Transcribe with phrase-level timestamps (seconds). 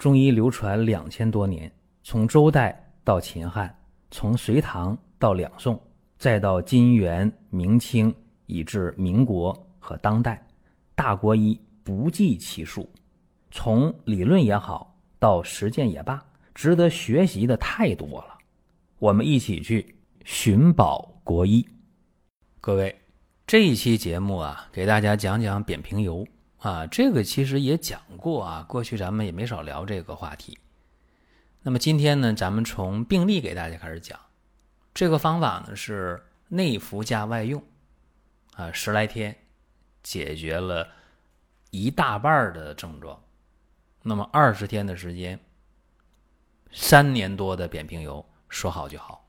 [0.00, 1.70] 中医流传两千多年，
[2.02, 3.78] 从周代到秦汉，
[4.10, 5.78] 从隋唐到两宋，
[6.16, 8.12] 再到金元明清，
[8.46, 10.42] 以至民国和当代，
[10.94, 12.90] 大国医不计其数。
[13.50, 18.38] 从理论也好，到实践也罢，值得学习的太多了。
[18.98, 19.94] 我们一起去
[20.24, 21.62] 寻宝国医。
[22.62, 22.98] 各位，
[23.46, 26.26] 这一期节目啊，给大家讲讲扁平疣
[26.60, 26.86] 啊。
[26.86, 30.58] 这个其实也讲过啊，过去咱们也没少聊这个话题。
[31.62, 34.18] 那么今天呢，咱们从病例给大家开始讲。
[34.94, 37.62] 这个方法呢是内服加外用
[38.54, 39.36] 啊，十来天
[40.02, 40.88] 解决了
[41.70, 43.22] 一大半的症状。
[44.02, 45.38] 那么二十天的时间，
[46.72, 49.28] 三年多的扁平疣说好就好，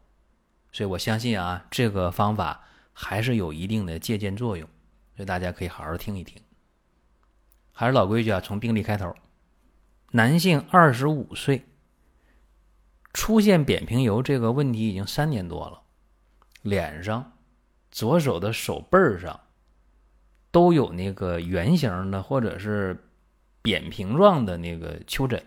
[0.71, 4.67] 所以我相信啊，这个方法还是有一定的借鉴作用，
[5.15, 6.41] 所以大家可以好好听一听。
[7.81, 9.11] 还是老规矩啊，从病例开头，
[10.11, 11.65] 男性二十五岁，
[13.11, 15.81] 出现扁平疣这个问题已经三年多了，
[16.61, 17.33] 脸上、
[17.89, 19.39] 左手的手背上
[20.51, 23.03] 都有那个圆形的或者是。
[23.63, 25.43] 扁平状的那个丘疹，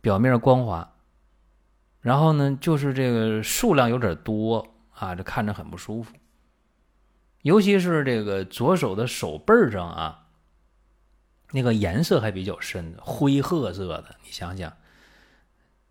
[0.00, 0.94] 表面光滑，
[2.00, 6.12] 然后呢，就是这个数量有点多啊，这看着很不舒服。
[7.42, 10.21] 尤其是这个左手的手背上啊，
[11.52, 14.16] 那个颜色还比较深，灰褐色的。
[14.24, 14.76] 你想想，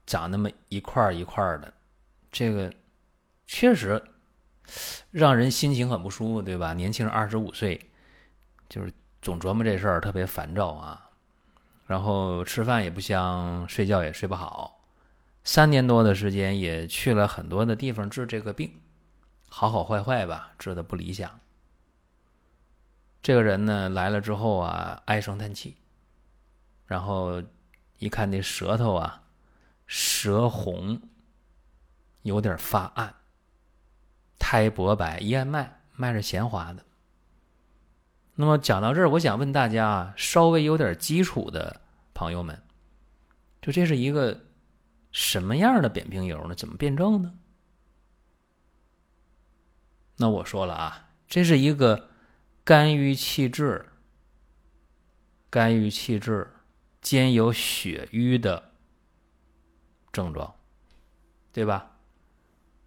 [0.06, 1.74] 长那么一块一块的，
[2.30, 2.74] 这个
[3.48, 4.04] 确实
[5.12, 6.74] 让人心情很不舒服，对吧？
[6.74, 7.80] 年轻人二十五岁，
[8.68, 8.92] 就是。
[9.24, 11.12] 总琢磨这事儿，特别烦躁啊，
[11.86, 14.82] 然后吃饭也不香，睡觉也睡不好，
[15.44, 18.82] 三年多的时间也去了很多的地方治这个病，
[19.48, 21.40] 好好坏坏吧，治的不理想。
[23.22, 25.78] 这个人呢来了之后啊，唉声叹气，
[26.86, 27.42] 然后
[28.00, 29.24] 一看那舌头啊，
[29.86, 31.02] 舌红，
[32.24, 33.14] 有点发暗，
[34.40, 36.84] 苔薄白，一按脉，脉是弦滑的。
[38.34, 41.82] 那么讲到这儿，我想问大家啊，稍微有点基础的
[42.14, 42.60] 朋友们，
[43.62, 44.42] 就这是一个
[45.12, 46.56] 什么样的扁平疣呢？
[46.56, 47.34] 怎么辨证呢？
[50.18, 52.10] 那我说了啊，这是一个
[52.64, 53.86] 肝郁气滞、
[55.50, 56.52] 肝郁气滞
[57.02, 58.72] 兼有血瘀的
[60.12, 60.56] 症状，
[61.52, 61.98] 对吧？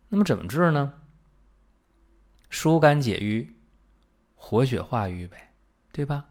[0.09, 0.95] 那么怎么治呢？
[2.49, 3.51] 疏肝解郁。
[4.37, 5.55] 活血化瘀呗，
[5.91, 6.27] 对吧？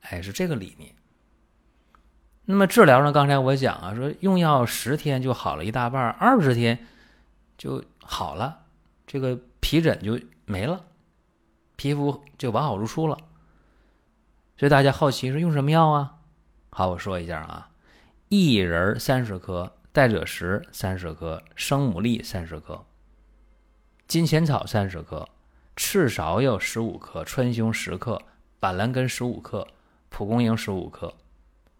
[0.00, 0.92] 哎，是这个理念。
[2.44, 6.84] 那么治疗上，刚才我讲啊，说用药十天就好了一大半，二十天
[7.56, 8.66] 就好了，
[9.06, 10.84] 这个皮疹就没了，
[11.82, 13.18] 皮肤就完好如初了。
[14.56, 16.14] 所以大家好奇是用什么药啊？
[16.70, 17.70] 好，我说一下啊，
[18.28, 22.84] 薏仁三十克，代赭石三十克，生牡蛎三十克，
[24.06, 25.28] 金钱草三十克。
[25.74, 28.22] 赤芍药十五克，川芎十克，
[28.60, 29.66] 板蓝根十五克，
[30.08, 31.12] 蒲公英十五克，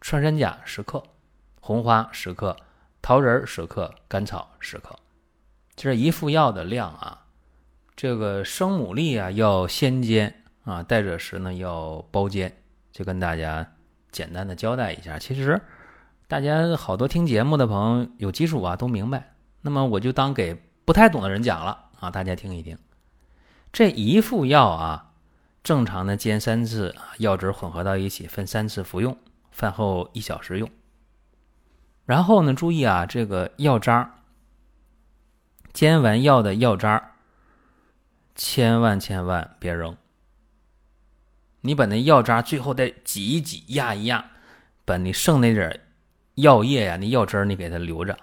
[0.00, 1.00] 穿山甲十克，
[1.60, 2.56] 红花十克，
[3.00, 4.98] 桃仁十克，甘草十克。
[5.76, 7.21] 这是一副药的量啊。
[8.02, 12.52] 这个生牡蛎啊要先煎啊，代赭石呢要包煎，
[12.90, 13.64] 就跟大家
[14.10, 15.20] 简单的交代一下。
[15.20, 15.62] 其实
[16.26, 19.34] 大家好多听节目的朋友有基础啊，都明白。
[19.60, 20.52] 那么我就当给
[20.84, 22.76] 不太懂的人讲了啊，大家听一听。
[23.72, 25.12] 这一副药啊，
[25.62, 29.16] 正常的煎三次，药汁混合到一起，分三次服用，
[29.52, 30.68] 饭后一小时用。
[32.04, 34.16] 然后呢，注意啊，这个药渣，
[35.72, 37.11] 煎完药的药渣，
[38.34, 39.96] 千万千万别扔。
[41.62, 44.32] 你把那药渣最后再挤一挤，压一压，
[44.84, 45.80] 把你剩那点
[46.34, 48.18] 药液呀，那药汁你给它留着，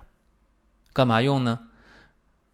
[0.92, 1.68] 干嘛用呢？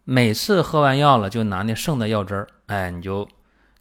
[0.04, 3.28] 每次喝完药了，就拿那剩的药汁，哎，你就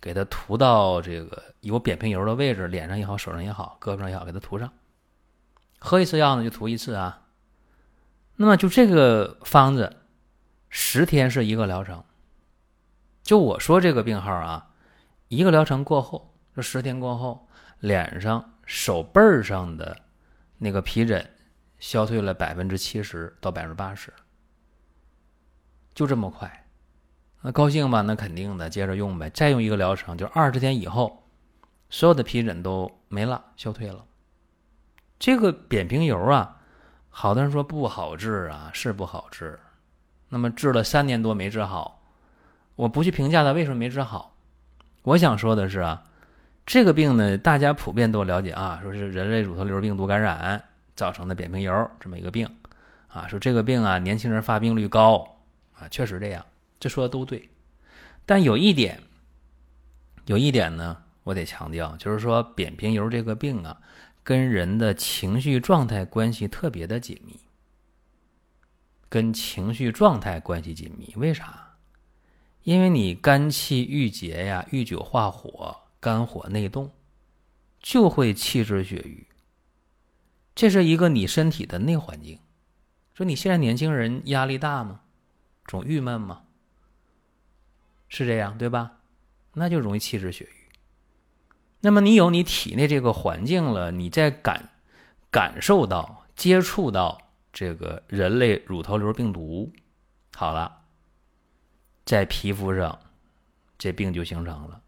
[0.02, 4.74] 给它涂到这个有扁平疣的位置，脸上也好，手上也好，胳膊上也好，给它涂上。
[5.78, 7.22] 喝一次药呢，就涂一次啊。
[8.38, 9.98] 那么就这个方子，
[10.70, 12.04] 十天是一个疗程。
[13.26, 14.70] 就我说这个病号啊，
[15.30, 17.48] 一个疗程过后，这十天过后，
[17.80, 19.98] 脸上、手背上的
[20.60, 21.28] 那个皮疹
[21.80, 24.14] 消退了百分之七十到百分之八十。
[25.96, 26.68] 就这么快，
[27.42, 28.02] 那高兴吧？
[28.02, 29.28] 那肯定的，接着用呗。
[29.32, 31.28] 再用一个疗程，就二十天以后，
[31.90, 34.06] 所有的皮疹都没了，消退了。
[35.18, 36.62] 这个扁平疣啊，
[37.10, 39.60] 好多人说不好治啊，是不好治。
[40.30, 42.05] 那么治了三年多没治好，
[42.76, 44.36] 我不去评价他为什么没治好。
[45.04, 46.04] 我想说的是啊，
[46.66, 50.64] 这个病呢，大家普遍都了解啊，说是人类乳头瘤病毒感染
[50.96, 52.50] 造成的扁平疣这么一个病
[53.08, 55.38] 啊，说这个病啊，年轻人发病率高
[55.74, 56.46] 啊，确实这样，
[56.80, 57.50] 这说的都对。
[58.26, 59.00] 但有一点，
[60.26, 63.78] 有一点呢，我得强调，就是说扁平疣这个病啊，
[64.24, 67.40] 跟人的情绪状态关系特别的紧密，
[69.08, 71.14] 跟情绪状态关系紧密。
[71.16, 71.62] 为啥？
[72.66, 76.92] 因为你肝气郁结呀，郁久化火，肝火内动，
[77.80, 79.28] 就会气滞血瘀。
[80.56, 82.40] 这是一个你身体的内环境。
[83.14, 85.02] 说你现在年轻人压力大吗？
[85.66, 86.42] 总郁闷吗？
[88.08, 88.94] 是这样对吧？
[89.54, 90.50] 那就容易气滞血瘀。
[91.82, 94.72] 那么你有你体内这个环境了，你在感
[95.30, 97.22] 感受到、接触到
[97.54, 99.72] 这个人类乳头瘤病毒，
[100.34, 100.85] 好了。
[102.06, 103.00] 在皮肤上，
[103.80, 104.80] 这病就形成了。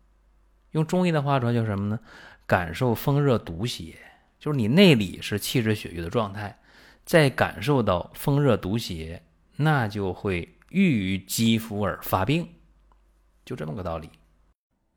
[0.72, 2.00] 用中医的话说，叫什么呢？
[2.46, 3.98] 感受风热毒邪，
[4.38, 6.60] 就是你内里是气滞血瘀的状态，
[7.04, 9.24] 再感受到风热毒邪，
[9.56, 12.48] 那就会郁于肌肤而发病，
[13.44, 14.12] 就这么个道理。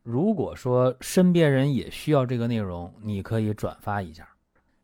[0.03, 4.29] 如果说身边人也需要这个内容，你可以转发一下。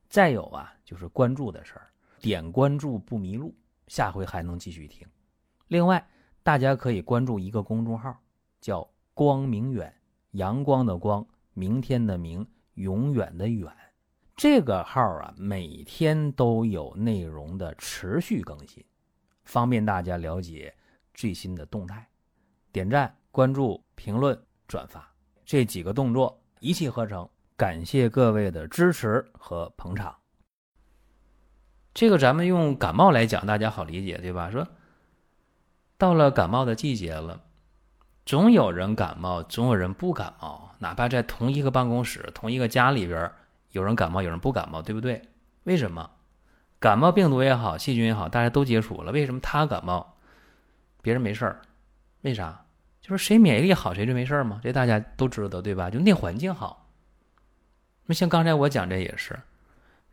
[0.08, 3.54] 再有啊，就是关注的事儿，点关注不迷路，
[3.88, 5.06] 下回还能继续听。
[5.68, 6.02] 另外。
[6.46, 8.16] 大家可以关注一个公众号，
[8.60, 9.92] 叫“光明远”，
[10.30, 13.68] 阳光的光，明天的明，永远的远。
[14.36, 18.84] 这个号啊，每天都有内容的持续更新，
[19.42, 20.72] 方便大家了解
[21.14, 22.08] 最新的动态。
[22.70, 25.12] 点赞、关注、评论、转发
[25.44, 30.14] 这几个动作一气呵成，感谢各位的支持和捧场。
[31.92, 34.48] 这个咱们用感冒来讲，大家好理解，对吧？
[34.48, 34.64] 说。
[35.98, 37.40] 到了感冒的季节了，
[38.24, 40.74] 总有人感冒，总有人不感冒。
[40.78, 43.30] 哪怕在同一个办公室、同一个家里边，
[43.70, 45.22] 有人感冒，有人不感冒，对不对？
[45.64, 46.10] 为什么？
[46.78, 49.10] 感冒病毒也好，细菌也好，大家都接触了。
[49.10, 50.16] 为什么他感冒，
[51.00, 51.62] 别人没事儿？
[52.20, 52.66] 为啥？
[53.00, 54.60] 就是谁免疫力好，谁就没事儿吗？
[54.62, 55.88] 这大家都知道，对吧？
[55.88, 56.90] 就那环境好。
[58.04, 59.38] 那像刚才我讲这也是，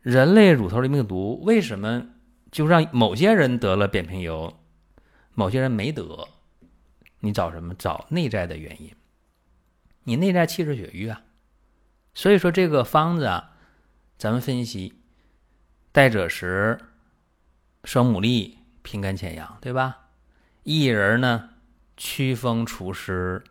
[0.00, 2.06] 人类乳头的病毒为什么
[2.50, 4.54] 就让某些人得了扁平疣？
[5.34, 6.28] 某些人没得，
[7.20, 7.74] 你找什么？
[7.74, 8.94] 找内在的原因。
[10.04, 11.22] 你内在气滞血瘀啊，
[12.12, 13.52] 所以说这个方子啊，
[14.18, 14.94] 咱们分析：
[15.90, 16.78] 代赭石、
[17.82, 20.08] 生牡蛎、平肝潜阳，对吧？
[20.64, 21.50] 薏仁呢，
[21.96, 23.42] 祛风除湿；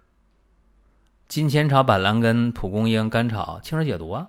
[1.28, 4.28] 金钱草、板蓝根、蒲公英、甘草，清热解毒啊；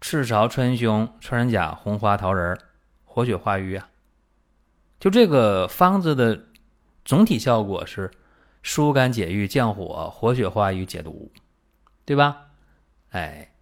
[0.00, 2.58] 赤芍、川芎、穿山甲、红花桃仁，
[3.04, 3.90] 活血化瘀啊。
[4.98, 6.46] 就这个方子的。
[7.04, 8.10] 总体效果是
[8.62, 11.30] 疏肝解郁、降火、活血化瘀、解毒，
[12.06, 12.46] 对吧？
[13.10, 13.52] 哎，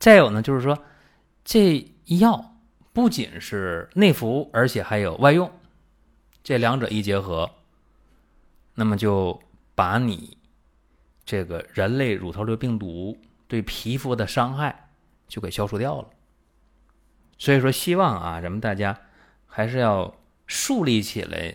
[0.00, 0.76] 再有呢，就是说
[1.44, 2.56] 这药
[2.92, 5.48] 不仅是内服，而且还有外用，
[6.42, 7.48] 这两者一结合，
[8.74, 9.40] 那么就
[9.76, 10.36] 把你
[11.24, 13.16] 这个人类乳头瘤病毒
[13.46, 14.90] 对皮肤的伤害
[15.28, 16.08] 就给消除掉了。
[17.38, 19.00] 所以说，希望啊，咱们大家
[19.46, 20.12] 还是要
[20.48, 21.54] 树立起来。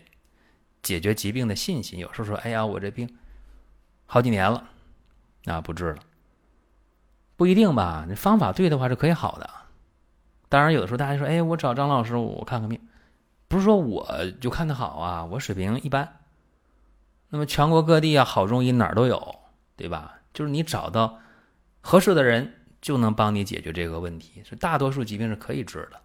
[0.85, 3.09] 解决疾病的信心，有时候说：“哎呀，我这病
[4.05, 4.63] 好几年了，
[5.45, 5.97] 啊，不治了。”
[7.35, 8.05] 不一定吧？
[8.07, 9.49] 那方法对的话是可以好的。
[10.47, 12.79] 当然，有的时候大家说：“哎，我找张老师，我看看病，
[13.47, 14.07] 不是说我
[14.39, 16.19] 就看的好啊，我水平一般。”
[17.29, 19.39] 那么全国各地啊，好中医哪儿都有，
[19.75, 20.19] 对吧？
[20.33, 21.17] 就是你找到
[21.81, 24.43] 合适的人，就能帮你解决这个问题。
[24.47, 25.99] 是大多数疾病是可以治的。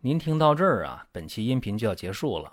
[0.00, 2.52] 您听到这儿啊，本期音频就要结束了。